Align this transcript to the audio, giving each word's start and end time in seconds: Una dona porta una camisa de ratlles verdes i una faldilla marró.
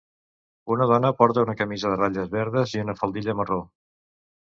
Una 0.75 0.85
dona 0.91 1.11
porta 1.19 1.43
una 1.47 1.53
camisa 1.59 1.91
de 1.91 1.99
ratlles 1.99 2.31
verdes 2.31 2.73
i 2.79 2.83
una 2.85 2.97
faldilla 3.03 3.37
marró. 3.41 3.59